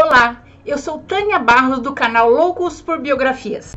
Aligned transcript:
Olá, 0.00 0.44
eu 0.64 0.78
sou 0.78 1.00
Tânia 1.00 1.40
Barros 1.40 1.80
do 1.80 1.92
canal 1.92 2.30
Loucos 2.30 2.80
por 2.80 3.00
Biografias. 3.00 3.74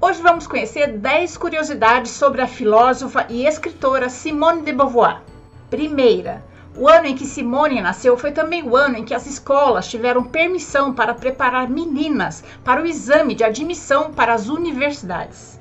Hoje 0.00 0.20
vamos 0.20 0.48
conhecer 0.48 0.98
10 0.98 1.36
curiosidades 1.36 2.10
sobre 2.10 2.42
a 2.42 2.48
filósofa 2.48 3.26
e 3.28 3.46
escritora 3.46 4.08
Simone 4.08 4.62
de 4.62 4.72
Beauvoir. 4.72 5.22
Primeira, 5.70 6.44
o 6.76 6.88
ano 6.88 7.06
em 7.06 7.14
que 7.14 7.24
Simone 7.24 7.80
nasceu 7.80 8.18
foi 8.18 8.32
também 8.32 8.64
o 8.64 8.74
ano 8.74 8.98
em 8.98 9.04
que 9.04 9.14
as 9.14 9.28
escolas 9.28 9.86
tiveram 9.86 10.24
permissão 10.24 10.92
para 10.92 11.14
preparar 11.14 11.70
meninas 11.70 12.42
para 12.64 12.82
o 12.82 12.86
exame 12.86 13.36
de 13.36 13.44
admissão 13.44 14.12
para 14.12 14.34
as 14.34 14.48
universidades. 14.48 15.56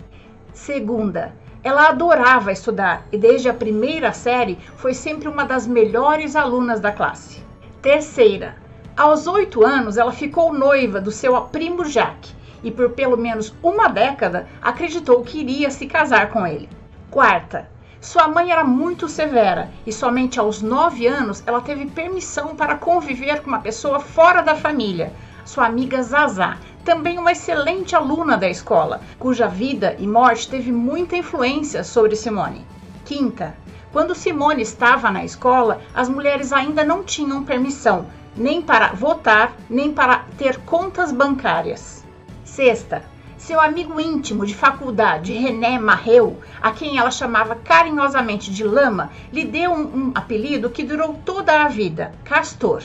Segunda, 0.53 1.35
ela 1.63 1.89
adorava 1.89 2.51
estudar 2.51 3.05
e 3.11 3.17
desde 3.17 3.47
a 3.47 3.53
primeira 3.53 4.11
série 4.11 4.57
foi 4.75 4.95
sempre 4.95 5.27
uma 5.27 5.45
das 5.45 5.67
melhores 5.67 6.35
alunas 6.35 6.79
da 6.79 6.91
classe. 6.91 7.47
Terceira, 7.81 8.57
aos 8.97 9.25
oito 9.25 9.65
anos 9.65 9.95
ela 9.95 10.11
ficou 10.11 10.51
noiva 10.51 10.99
do 10.99 11.11
seu 11.11 11.39
primo 11.43 11.85
Jacques 11.85 12.35
e 12.61 12.69
por 12.69 12.89
pelo 12.89 13.15
menos 13.15 13.55
uma 13.63 13.87
década 13.87 14.49
acreditou 14.61 15.23
que 15.23 15.39
iria 15.39 15.71
se 15.71 15.85
casar 15.85 16.29
com 16.29 16.45
ele. 16.45 16.67
Quarta, 17.09 17.69
sua 18.01 18.27
mãe 18.27 18.51
era 18.51 18.65
muito 18.65 19.07
severa 19.07 19.69
e 19.87 19.93
somente 19.93 20.37
aos 20.37 20.61
nove 20.61 21.07
anos 21.07 21.41
ela 21.47 21.61
teve 21.61 21.85
permissão 21.85 22.53
para 22.53 22.75
conviver 22.75 23.41
com 23.41 23.47
uma 23.47 23.61
pessoa 23.61 24.01
fora 24.01 24.41
da 24.41 24.55
família, 24.55 25.13
sua 25.45 25.65
amiga 25.65 26.03
Zazá, 26.03 26.57
também 26.83 27.17
uma 27.17 27.31
excelente 27.31 27.95
aluna 27.95 28.35
da 28.35 28.49
escola, 28.49 28.99
cuja 29.17 29.47
vida 29.47 29.95
e 29.99 30.05
morte 30.05 30.49
teve 30.49 30.69
muita 30.69 31.15
influência 31.15 31.81
sobre 31.81 32.17
Simone. 32.17 32.65
Quinta, 33.05 33.55
quando 33.91 34.15
Simone 34.15 34.61
estava 34.61 35.11
na 35.11 35.25
escola, 35.25 35.81
as 35.93 36.07
mulheres 36.07 36.53
ainda 36.53 36.83
não 36.83 37.03
tinham 37.03 37.43
permissão 37.43 38.07
nem 38.35 38.61
para 38.61 38.93
votar, 38.93 39.53
nem 39.69 39.91
para 39.91 40.25
ter 40.37 40.57
contas 40.59 41.11
bancárias. 41.11 42.05
Sexta, 42.43 43.03
seu 43.37 43.59
amigo 43.59 43.99
íntimo 43.99 44.45
de 44.45 44.55
faculdade, 44.55 45.33
René 45.33 45.77
Marreu, 45.77 46.39
a 46.61 46.71
quem 46.71 46.97
ela 46.97 47.11
chamava 47.11 47.55
carinhosamente 47.55 48.51
de 48.51 48.63
Lama, 48.63 49.11
lhe 49.31 49.43
deu 49.43 49.71
um, 49.71 49.81
um 49.81 50.11
apelido 50.15 50.69
que 50.69 50.83
durou 50.83 51.15
toda 51.25 51.63
a 51.63 51.67
vida: 51.67 52.13
Castor. 52.23 52.83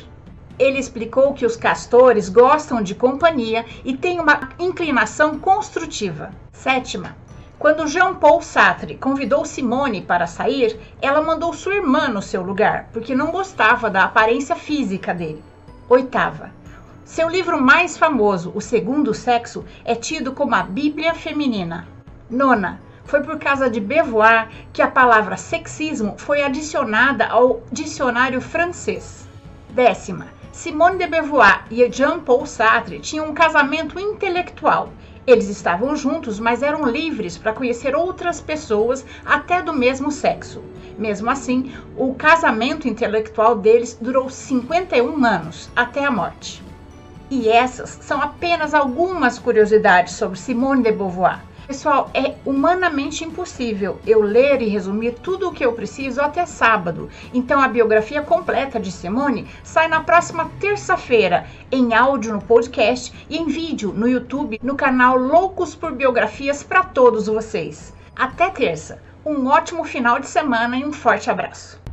Ele 0.57 0.79
explicou 0.79 1.35
que 1.35 1.45
os 1.45 1.57
castores 1.57 2.29
gostam 2.29 2.81
de 2.81 2.95
companhia 2.95 3.67
e 3.85 3.97
têm 3.97 4.21
uma 4.21 4.51
inclinação 4.57 5.37
construtiva. 5.41 6.31
Sétima, 6.53 7.17
quando 7.65 7.89
Jean-Paul 7.89 8.43
Sartre 8.43 8.95
convidou 8.95 9.43
Simone 9.47 10.03
para 10.03 10.27
sair, 10.27 10.79
ela 11.01 11.23
mandou 11.23 11.51
sua 11.55 11.77
irmã 11.77 12.09
no 12.09 12.21
seu 12.21 12.43
lugar, 12.43 12.91
porque 12.93 13.15
não 13.15 13.31
gostava 13.31 13.89
da 13.89 14.05
aparência 14.05 14.55
física 14.55 15.15
dele. 15.15 15.43
Oitava. 15.89 16.51
Seu 17.07 17.27
livro 17.27 17.59
mais 17.59 17.97
famoso, 17.97 18.53
O 18.55 18.61
Segundo 18.61 19.15
Sexo, 19.15 19.65
é 19.83 19.95
tido 19.95 20.33
como 20.33 20.55
a 20.55 20.63
Bíblia 20.63 21.15
Feminina. 21.15 21.89
Nona. 22.29 22.83
Foi 23.07 23.23
por 23.23 23.39
causa 23.39 23.71
de 23.71 23.81
Beauvoir 23.81 24.51
que 24.71 24.83
a 24.83 24.91
palavra 24.91 25.39
sexismo 25.39 26.17
foi 26.19 26.43
adicionada 26.43 27.29
ao 27.29 27.63
dicionário 27.73 28.43
francês. 28.43 29.24
Décima. 29.75 30.29
Simone 30.53 30.99
de 30.99 31.07
Beauvoir 31.07 31.67
e 31.71 31.91
Jean-Paul 31.91 32.47
Sartre 32.47 33.01
tinham 33.01 33.29
um 33.29 33.35
casamento 33.35 33.99
intelectual 33.99 34.93
eles 35.27 35.49
estavam 35.49 35.97
juntos, 35.97 36.39
mas 36.39 36.63
eram 36.63 36.87
livres 36.87 37.39
para 37.39 37.55
conhecer 37.55 37.97
outras 37.97 38.43
pessoas, 38.43 39.07
até 39.25 39.63
do 39.63 39.73
mesmo 39.73 40.11
sexo. 40.11 40.63
Mesmo 40.99 41.31
assim, 41.31 41.75
o 41.97 42.15
casamento 42.15 42.87
intelectual 42.87 43.57
deles 43.57 43.97
durou 43.99 44.29
51 44.29 45.25
anos, 45.25 45.71
até 45.75 46.05
a 46.05 46.11
morte. 46.11 46.63
E 47.31 47.49
essas 47.49 47.99
são 48.03 48.21
apenas 48.21 48.75
algumas 48.75 49.39
curiosidades 49.39 50.13
sobre 50.15 50.39
Simone 50.39 50.83
de 50.83 50.93
Beauvoir. 50.93 51.43
Pessoal, 51.67 52.11
é 52.13 52.35
humanamente 52.45 53.25
impossível 53.25 53.99
eu 54.07 54.21
ler 54.21 54.61
e 54.61 54.69
resumir 54.69 55.13
tudo 55.13 55.49
o 55.49 55.53
que 55.53 55.65
eu 55.65 55.73
preciso 55.73 56.21
até 56.21 56.45
sábado. 56.45 57.09
Então 57.33 57.61
a 57.61 57.69
biografia 57.69 58.21
completa 58.21 58.79
de 58.79 58.93
Simone 58.93 59.49
sai 59.63 59.89
na 59.89 60.03
próxima 60.03 60.51
terça-feira, 60.61 61.47
em 61.73 61.95
áudio 61.95 62.35
no 62.35 62.43
podcast 62.43 63.13
e 63.31 63.39
em 63.39 63.47
vídeo 63.47 63.95
no 63.95 64.07
YouTube, 64.07 64.61
no 64.63 64.77
canal 64.77 65.17
Loucos 65.17 65.75
por 65.75 65.93
Biografias 65.93 66.63
para 66.63 66.85
todos 66.85 67.27
vocês. 67.27 67.95
Até 68.15 68.51
terça. 68.51 69.03
Um 69.25 69.47
ótimo 69.47 69.85
final 69.85 70.19
de 70.19 70.27
semana 70.27 70.77
e 70.77 70.85
um 70.85 70.93
forte 70.93 71.31
abraço. 71.31 71.84